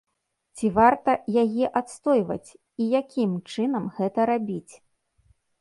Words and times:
Ці 0.59 0.69
варта 0.77 1.13
яе 1.43 1.65
адстойваць 1.81 2.49
і 2.55 2.83
якім 2.99 3.31
чынам 3.51 3.83
гэта 3.99 4.19
рабіць? 4.35 4.73